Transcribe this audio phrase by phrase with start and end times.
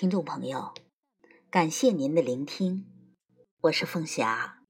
[0.00, 0.72] 听众朋友，
[1.50, 2.86] 感谢您的聆听，
[3.62, 4.60] 我是凤霞。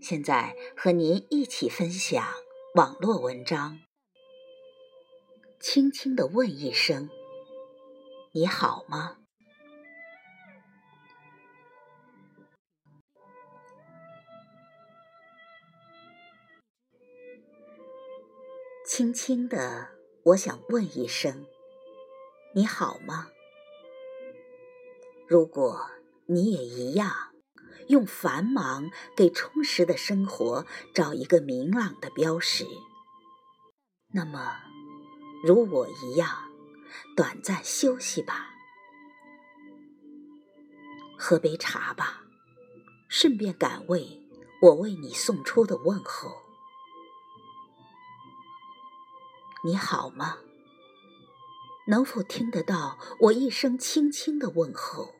[0.00, 2.26] 现在和您一起分享
[2.74, 3.80] 网络文章，
[5.60, 7.10] 轻轻的问一声
[8.32, 9.18] ：“你好吗？”
[18.88, 19.90] 轻轻的，
[20.22, 21.44] 我想问一声
[22.56, 23.28] ：“你好吗？”
[25.26, 25.90] 如果
[26.26, 27.10] 你也一样，
[27.88, 32.66] 用繁忙给充实的生活找一个明朗的标识，
[34.12, 34.56] 那么，
[35.42, 36.50] 如我一样，
[37.16, 38.50] 短暂休息吧，
[41.18, 42.24] 喝杯茶吧，
[43.08, 44.20] 顺便感慰
[44.60, 46.42] 我为你送出的问候。
[49.64, 50.36] 你好吗？
[51.86, 55.14] 能否听得到我一声轻轻的问候？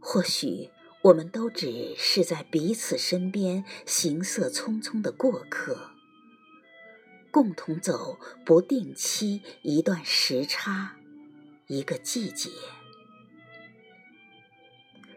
[0.00, 0.70] 或许
[1.02, 5.90] 我们都只是在彼此身边行色匆匆的过客，
[7.30, 10.96] 共同走不定期一段时差，
[11.66, 12.50] 一个季节。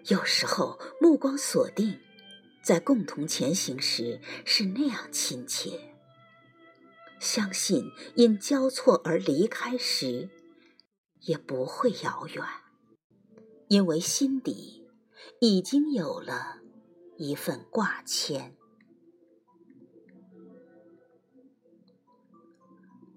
[0.08, 2.00] 有时候目光锁定，
[2.64, 5.89] 在共同前行时是那样亲切。
[7.20, 10.30] 相信因交错而离开时，
[11.22, 12.44] 也不会遥远，
[13.68, 14.88] 因为心底
[15.42, 16.60] 已经有了
[17.18, 18.56] 一份挂牵。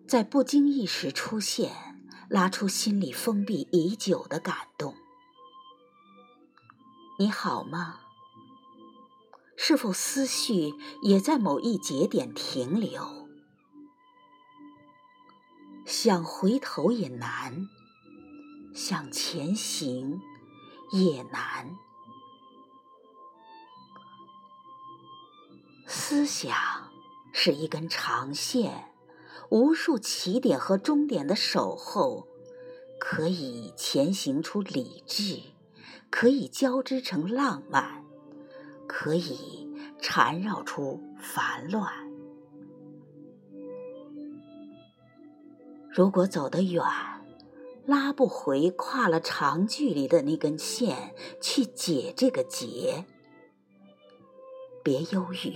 [0.07, 1.73] 在不经意时出现，
[2.29, 4.95] 拉出心里封闭已久的感动。
[7.19, 8.01] 你好吗？
[9.57, 13.22] 是否思绪也在某一节点停留？
[15.93, 17.69] 想回头也难，
[18.75, 20.23] 想前行
[20.91, 21.77] 也难。
[25.87, 26.57] 思想
[27.35, 28.91] 是一根长线，
[29.51, 32.27] 无数起点和终点的守候，
[32.99, 35.43] 可以前行出理智，
[36.09, 38.03] 可以交织成浪漫，
[38.89, 39.69] 可以
[40.01, 42.12] 缠绕出烦乱。
[45.95, 46.83] 如果走得远，
[47.85, 53.05] 拉不回跨了长距离的那根线去解这个结，
[54.83, 55.55] 别忧郁，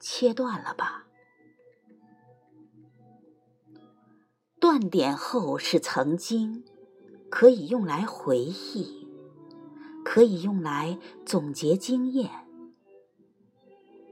[0.00, 1.04] 切断了吧。
[4.58, 6.64] 断点后是曾经，
[7.28, 9.06] 可以用来回忆，
[10.02, 12.30] 可以用来总结经验。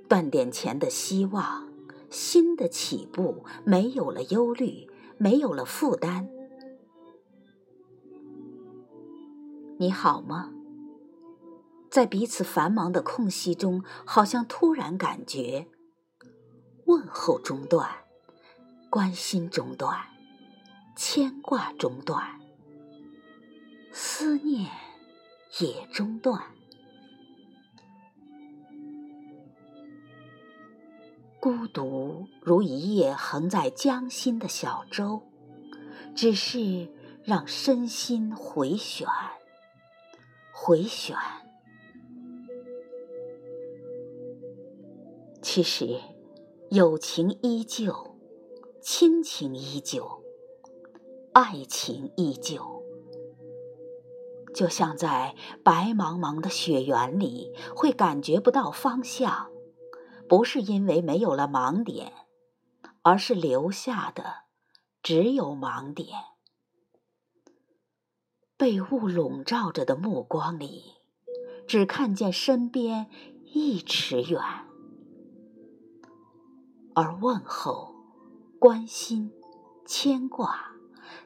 [0.07, 1.72] 断点前的希望。
[2.13, 4.87] 新的起步，没有了忧虑，
[5.17, 6.29] 没有了负担。
[9.79, 10.53] 你好吗？
[11.91, 15.67] 在彼此繁忙的空隙中，好像突然感觉，
[16.85, 17.89] 问候中断，
[18.91, 19.99] 关心中断，
[20.95, 22.39] 牵挂中断，
[23.91, 24.71] 思念
[25.61, 26.43] 也中断。
[31.43, 35.23] 孤独如一叶横在江心的小舟，
[36.15, 36.89] 只是
[37.25, 39.09] 让身心回旋，
[40.53, 41.17] 回旋。
[45.43, 45.99] 其实，
[46.71, 48.17] 友情依旧，
[48.81, 50.23] 亲情依旧，
[51.33, 52.85] 爱情依旧。
[54.55, 59.52] 就像在白茫茫的雪原里，会感觉不到方向。
[60.29, 62.13] 不是因为没有了盲点，
[63.03, 64.45] 而是留下的
[65.03, 66.09] 只有盲点。
[68.57, 70.95] 被雾笼罩着的目光里，
[71.67, 73.11] 只看见身边
[73.45, 74.41] 一尺远，
[76.95, 77.95] 而问候、
[78.59, 79.33] 关心、
[79.85, 80.73] 牵挂、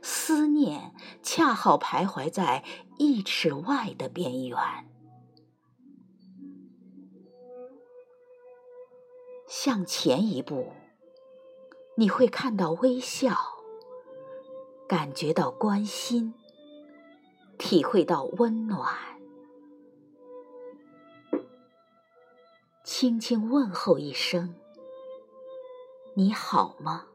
[0.00, 2.64] 思念，恰好徘徊在
[2.96, 4.58] 一尺外的边缘。
[9.58, 10.70] 向前一步，
[11.97, 13.35] 你会看到微笑，
[14.87, 16.35] 感觉到关心，
[17.56, 18.94] 体会到温暖。
[22.85, 24.55] 轻轻问候一声
[26.12, 27.06] ：“你好吗？”